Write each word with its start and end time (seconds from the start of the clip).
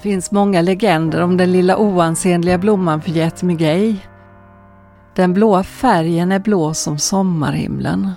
Finns 0.00 0.30
många 0.30 0.62
legender 0.62 1.22
om 1.22 1.36
den 1.36 1.52
lilla 1.52 1.76
oansenliga 1.76 2.58
blomman 2.58 3.02
förgätmigej. 3.02 4.06
Den 5.14 5.32
blåa 5.34 5.62
färgen 5.62 6.32
är 6.32 6.38
blå 6.38 6.74
som 6.74 6.98
sommarhimlen. 6.98 8.10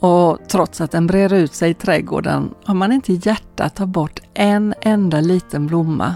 Och 0.00 0.38
trots 0.48 0.80
att 0.80 0.90
den 0.90 1.06
brer 1.06 1.32
ut 1.32 1.54
sig 1.54 1.70
i 1.70 1.74
trädgården 1.74 2.54
har 2.64 2.74
man 2.74 2.92
inte 2.92 3.12
hjärta 3.12 3.64
att 3.64 3.74
ta 3.74 3.86
bort 3.86 4.20
en 4.34 4.74
enda 4.80 5.20
liten 5.20 5.66
blomma. 5.66 6.14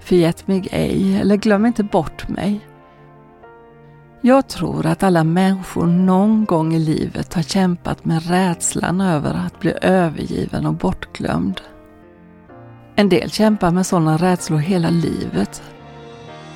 Förgät 0.00 0.46
mig 0.46 0.68
ej, 0.70 1.16
eller 1.20 1.36
glöm 1.36 1.66
inte 1.66 1.82
bort 1.82 2.28
mig. 2.28 2.60
Jag 4.20 4.48
tror 4.48 4.86
att 4.86 5.02
alla 5.02 5.24
människor 5.24 5.86
någon 5.86 6.44
gång 6.44 6.74
i 6.74 6.78
livet 6.78 7.34
har 7.34 7.42
kämpat 7.42 8.04
med 8.04 8.28
rädslan 8.28 9.00
över 9.00 9.34
att 9.46 9.60
bli 9.60 9.74
övergiven 9.82 10.66
och 10.66 10.74
bortglömd. 10.74 11.60
En 12.98 13.08
del 13.08 13.30
kämpar 13.30 13.70
med 13.70 13.86
sådana 13.86 14.16
rädslor 14.16 14.58
hela 14.58 14.90
livet. 14.90 15.62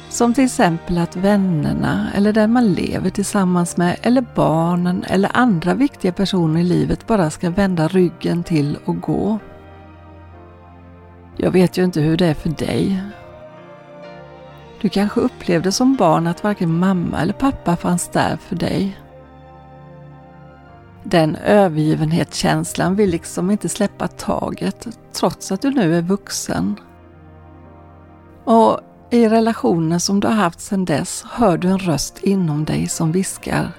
Som 0.08 0.34
till 0.34 0.44
exempel 0.44 0.98
att 0.98 1.16
vännerna 1.16 2.10
eller 2.14 2.32
den 2.32 2.52
man 2.52 2.72
lever 2.72 3.10
tillsammans 3.10 3.76
med 3.76 3.96
eller 4.02 4.24
barnen 4.34 5.04
eller 5.04 5.30
andra 5.34 5.74
viktiga 5.74 6.12
personer 6.12 6.60
i 6.60 6.64
livet 6.64 7.06
bara 7.06 7.30
ska 7.30 7.50
vända 7.50 7.88
ryggen 7.88 8.42
till 8.42 8.78
och 8.84 9.00
gå. 9.00 9.38
Jag 11.36 11.50
vet 11.50 11.78
ju 11.78 11.84
inte 11.84 12.00
hur 12.00 12.16
det 12.16 12.26
är 12.26 12.34
för 12.34 12.48
dig. 12.48 13.02
Du 14.80 14.88
kanske 14.88 15.20
upplevde 15.20 15.72
som 15.72 15.96
barn 15.96 16.26
att 16.26 16.44
varken 16.44 16.78
mamma 16.78 17.20
eller 17.20 17.32
pappa 17.32 17.76
fanns 17.76 18.08
där 18.08 18.36
för 18.36 18.56
dig. 18.56 18.99
Den 21.02 21.36
övergivenhetskänslan 21.36 22.96
vill 22.96 23.10
liksom 23.10 23.50
inte 23.50 23.68
släppa 23.68 24.08
taget 24.08 24.88
trots 25.12 25.52
att 25.52 25.62
du 25.62 25.70
nu 25.70 25.96
är 25.96 26.02
vuxen. 26.02 26.76
Och 28.44 28.80
i 29.10 29.28
relationen 29.28 30.00
som 30.00 30.20
du 30.20 30.28
har 30.28 30.34
haft 30.34 30.60
sedan 30.60 30.84
dess 30.84 31.24
hör 31.30 31.58
du 31.58 31.68
en 31.68 31.78
röst 31.78 32.18
inom 32.22 32.64
dig 32.64 32.88
som 32.88 33.12
viskar 33.12 33.72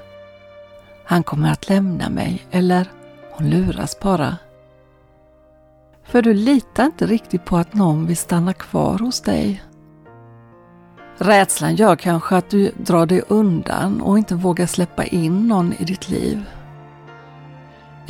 Han 1.05 1.23
kommer 1.23 1.51
att 1.51 1.69
lämna 1.69 2.09
mig 2.09 2.47
eller 2.51 2.91
hon 3.31 3.49
luras 3.49 3.99
bara. 3.99 4.37
För 6.03 6.21
du 6.21 6.33
litar 6.33 6.85
inte 6.85 7.05
riktigt 7.05 7.45
på 7.45 7.57
att 7.57 7.73
någon 7.73 8.05
vill 8.05 8.17
stanna 8.17 8.53
kvar 8.53 8.97
hos 8.97 9.21
dig. 9.21 9.63
Rädslan 11.17 11.75
gör 11.75 11.95
kanske 11.95 12.35
att 12.35 12.49
du 12.49 12.71
drar 12.77 13.05
dig 13.05 13.21
undan 13.27 14.01
och 14.01 14.17
inte 14.17 14.35
vågar 14.35 14.65
släppa 14.65 15.05
in 15.05 15.47
någon 15.47 15.73
i 15.73 15.83
ditt 15.83 16.09
liv. 16.09 16.45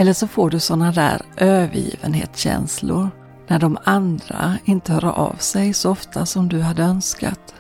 Eller 0.01 0.13
så 0.13 0.27
får 0.27 0.49
du 0.49 0.59
sådana 0.59 0.91
där 0.91 1.21
övergivenhetskänslor 1.37 3.09
när 3.47 3.59
de 3.59 3.77
andra 3.83 4.57
inte 4.65 4.93
hör 4.93 5.05
av 5.05 5.35
sig 5.35 5.73
så 5.73 5.91
ofta 5.91 6.25
som 6.25 6.49
du 6.49 6.61
hade 6.61 6.83
önskat. 6.83 7.55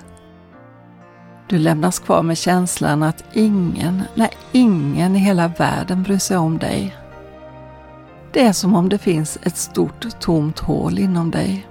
Du 1.49 1.57
lämnas 1.57 1.99
kvar 1.99 2.23
med 2.23 2.37
känslan 2.37 3.03
att 3.03 3.23
ingen, 3.33 4.03
nej 4.15 4.29
ingen 4.51 5.15
i 5.15 5.19
hela 5.19 5.47
världen 5.47 6.03
bryr 6.03 6.17
sig 6.17 6.37
om 6.37 6.57
dig. 6.57 6.95
Det 8.31 8.45
är 8.45 8.53
som 8.53 8.75
om 8.75 8.89
det 8.89 8.97
finns 8.97 9.39
ett 9.43 9.57
stort 9.57 10.19
tomt 10.19 10.59
hål 10.59 10.99
inom 10.99 11.31
dig. 11.31 11.67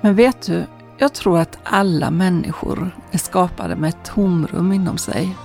Men 0.00 0.14
vet 0.14 0.42
du, 0.42 0.64
jag 0.98 1.14
tror 1.14 1.38
att 1.38 1.58
alla 1.64 2.10
människor 2.10 2.90
är 3.10 3.18
skapade 3.18 3.76
med 3.76 3.88
ett 3.88 4.04
tomrum 4.04 4.72
inom 4.72 4.98
sig. 4.98 5.36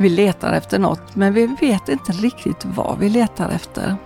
Vi 0.00 0.08
letar 0.08 0.52
efter 0.52 0.78
något, 0.78 1.16
men 1.16 1.32
vi 1.32 1.46
vet 1.46 1.88
inte 1.88 2.12
riktigt 2.12 2.64
vad 2.64 2.98
vi 2.98 3.08
letar 3.08 3.48
efter. 3.48 3.96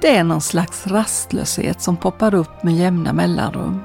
Det 0.00 0.16
är 0.16 0.24
någon 0.24 0.40
slags 0.40 0.86
rastlöshet 0.86 1.82
som 1.82 1.96
poppar 1.96 2.34
upp 2.34 2.62
med 2.62 2.74
jämna 2.74 3.12
mellanrum. 3.12 3.80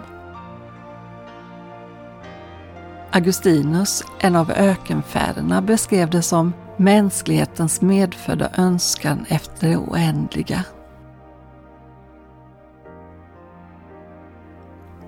Augustinus, 3.12 4.04
en 4.20 4.36
av 4.36 4.52
ökenfäderna, 4.52 5.62
beskrev 5.62 6.10
det 6.10 6.22
som 6.22 6.54
mänsklighetens 6.78 7.82
medfödda 7.82 8.50
önskan 8.58 9.26
efter 9.30 9.70
det 9.70 9.78
oändliga. 9.78 10.64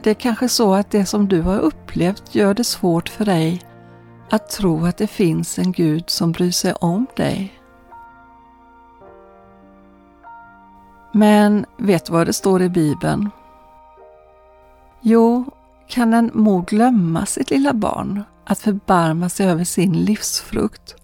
Det 0.03 0.09
är 0.09 0.13
kanske 0.16 0.50
så 0.50 0.73
att 0.73 0.91
det 0.91 1.05
som 1.05 1.28
du 1.28 1.41
har 1.41 1.59
upplevt 1.59 2.35
gör 2.35 2.53
det 2.53 2.63
svårt 2.63 3.09
för 3.09 3.25
dig 3.25 3.61
att 4.34 4.50
tro 4.50 4.86
att 4.86 4.98
det 4.98 5.08
finns 5.08 5.60
en 5.60 5.72
Gud 5.72 6.10
som 6.10 6.32
bryr 6.32 6.52
sig 6.52 6.74
om 6.74 7.08
dig. 7.16 7.54
Men 11.14 11.66
vet 11.78 12.06
du 12.06 12.14
vad 12.14 12.28
det 12.28 12.34
står 12.34 12.62
i 12.62 12.70
Bibeln? 12.70 13.30
Jo, 15.02 15.46
kan 15.88 16.14
en 16.14 16.32
mor 16.34 16.62
glömma 16.62 17.26
sitt 17.26 17.50
lilla 17.50 17.74
barn 17.74 18.24
att 18.46 18.60
förbarma 18.60 19.30
sig 19.30 19.48
över 19.48 19.64
sin 19.64 19.94
livsfrukt? 19.94 20.96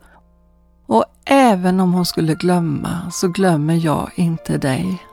Och 0.86 1.06
även 1.26 1.80
om 1.80 1.94
hon 1.94 2.06
skulle 2.06 2.34
glömma 2.34 3.12
så 3.12 3.28
glömmer 3.28 3.74
jag 3.74 4.12
inte 4.16 4.58
dig. 4.58 5.04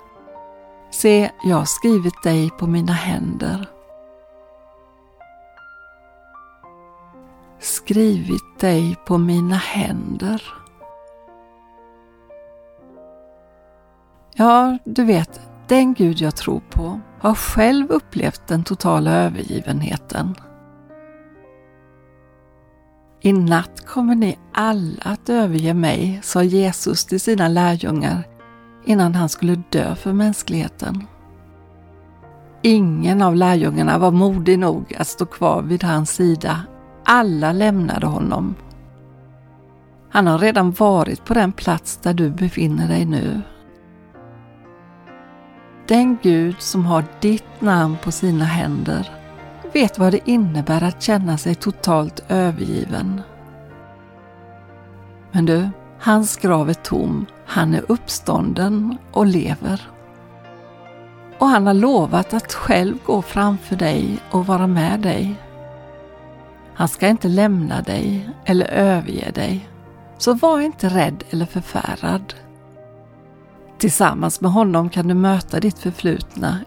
Se, 0.90 1.30
jag 1.44 1.56
har 1.56 1.64
skrivit 1.64 2.22
dig 2.22 2.50
på 2.50 2.66
mina 2.66 2.92
händer. 2.92 3.75
Skrivit 7.86 8.60
dig 8.60 8.96
på 9.06 9.18
mina 9.18 9.54
händer. 9.54 10.42
Ja, 14.34 14.78
du 14.84 15.04
vet, 15.04 15.40
den 15.68 15.94
Gud 15.94 16.20
jag 16.20 16.36
tror 16.36 16.60
på 16.70 17.00
har 17.20 17.34
själv 17.34 17.90
upplevt 17.90 18.46
den 18.46 18.64
totala 18.64 19.10
övergivenheten. 19.10 20.34
I 23.20 23.32
natt 23.32 23.86
kommer 23.86 24.14
ni 24.14 24.38
alla 24.54 25.02
att 25.02 25.28
överge 25.28 25.74
mig, 25.74 26.20
sa 26.22 26.42
Jesus 26.42 27.04
till 27.04 27.20
sina 27.20 27.48
lärjungar 27.48 28.24
innan 28.84 29.14
han 29.14 29.28
skulle 29.28 29.62
dö 29.70 29.94
för 29.94 30.12
mänskligheten. 30.12 31.06
Ingen 32.62 33.22
av 33.22 33.36
lärjungarna 33.36 33.98
var 33.98 34.10
modig 34.10 34.58
nog 34.58 34.94
att 34.98 35.08
stå 35.08 35.26
kvar 35.26 35.62
vid 35.62 35.84
hans 35.84 36.10
sida. 36.10 36.62
Alla 37.08 37.52
lämnade 37.52 38.06
honom. 38.06 38.54
Han 40.10 40.26
har 40.26 40.38
redan 40.38 40.70
varit 40.70 41.24
på 41.24 41.34
den 41.34 41.52
plats 41.52 41.96
där 41.96 42.14
du 42.14 42.30
befinner 42.30 42.88
dig 42.88 43.04
nu. 43.04 43.40
Den 45.88 46.18
Gud 46.22 46.56
som 46.58 46.86
har 46.86 47.04
ditt 47.20 47.60
namn 47.60 47.96
på 48.02 48.12
sina 48.12 48.44
händer 48.44 49.10
vet 49.72 49.98
vad 49.98 50.12
det 50.12 50.30
innebär 50.30 50.82
att 50.82 51.02
känna 51.02 51.38
sig 51.38 51.54
totalt 51.54 52.24
övergiven. 52.28 53.22
Men 55.32 55.46
du, 55.46 55.68
hans 56.00 56.36
grav 56.36 56.70
är 56.70 56.74
tom. 56.74 57.26
Han 57.46 57.74
är 57.74 57.84
uppstånden 57.88 58.98
och 59.12 59.26
lever. 59.26 59.90
Och 61.38 61.48
han 61.48 61.66
har 61.66 61.74
lovat 61.74 62.34
att 62.34 62.54
själv 62.54 62.94
gå 63.06 63.22
framför 63.22 63.76
dig 63.76 64.18
och 64.30 64.46
vara 64.46 64.66
med 64.66 65.00
dig. 65.00 65.36
Han 66.76 66.88
ska 66.88 67.08
inte 67.08 67.28
lämna 67.28 67.82
dig 67.82 68.30
eller 68.44 68.66
överge 68.66 69.30
dig. 69.30 69.68
Så 70.18 70.34
var 70.34 70.60
inte 70.60 70.88
rädd 70.88 71.24
eller 71.30 71.46
förfärad. 71.46 72.34
Tillsammans 73.78 74.40
med 74.40 74.52
honom 74.52 74.90
kan 74.90 75.08
du 75.08 75.14
möta 75.14 75.60
ditt 75.60 75.78
förflutna. 75.78 76.60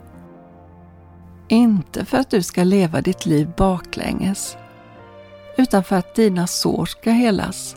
Inte 1.47 2.05
för 2.05 2.17
att 2.17 2.29
du 2.29 2.41
ska 2.43 2.63
leva 2.63 3.01
ditt 3.01 3.25
liv 3.25 3.51
baklänges, 3.57 4.57
utan 5.57 5.83
för 5.83 5.95
att 5.95 6.15
dina 6.15 6.47
sår 6.47 6.85
ska 6.85 7.11
helas. 7.11 7.75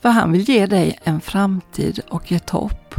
För 0.00 0.08
han 0.08 0.32
vill 0.32 0.48
ge 0.48 0.66
dig 0.66 0.98
en 1.04 1.20
framtid 1.20 2.00
och 2.10 2.32
ett 2.32 2.50
hopp. 2.50 2.94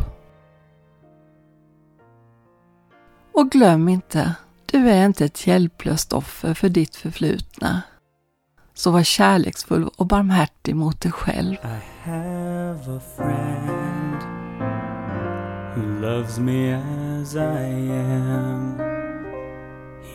Och 3.33 3.51
glöm 3.51 3.89
inte, 3.89 4.35
du 4.71 4.89
är 4.89 5.05
inte 5.05 5.25
ett 5.25 5.47
hjälplöst 5.47 6.13
offer 6.13 6.53
för 6.53 6.69
ditt 6.69 6.95
förflutna. 6.95 7.81
Så 8.73 8.91
var 8.91 9.03
kärleksfull 9.03 9.89
och 9.97 10.07
barmhärtig 10.07 10.75
mot 10.75 11.01
dig 11.01 11.11
själv. 11.11 11.53
I 11.53 12.09
have 12.09 12.97
a 12.97 13.01
friend 13.17 14.23
who 15.75 16.01
loves 16.01 16.39
me 16.39 16.73
as 16.73 17.35
I 17.35 17.91
am. 17.91 18.79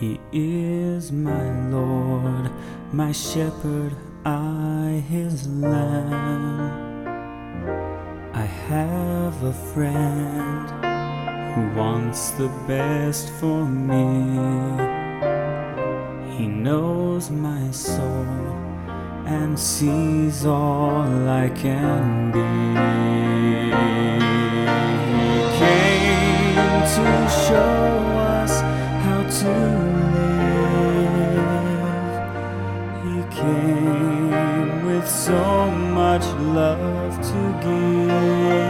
He 0.00 0.18
is 0.32 1.12
my 1.12 1.70
Lord, 1.70 2.48
my 2.90 3.14
shepherd, 3.14 3.92
I 4.24 5.00
his 5.08 5.46
lamb. 5.46 6.70
I 8.34 8.46
have 8.68 9.48
a 9.48 9.54
friend 9.74 10.93
who 11.54 11.62
wants 11.78 12.30
the 12.30 12.48
best 12.66 13.30
for 13.30 13.64
me. 13.64 14.04
He 16.36 16.48
knows 16.48 17.30
my 17.30 17.70
soul 17.70 18.26
and 19.24 19.56
sees 19.56 20.44
all 20.44 21.28
I 21.28 21.48
can 21.50 22.32
be. 22.32 22.40
He 25.14 25.30
came 25.60 26.56
to 26.96 27.06
show 27.46 27.86
us 28.34 28.60
how 29.04 29.22
to 29.40 29.54
live. 30.16 31.54
He 33.06 33.16
came 33.40 34.86
with 34.86 35.06
so 35.08 35.70
much 35.70 36.26
love 36.52 37.14
to 37.30 37.40
give. 37.62 38.63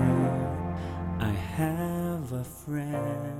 I 1.20 1.30
have 1.30 2.32
a 2.32 2.44
friend. 2.44 3.33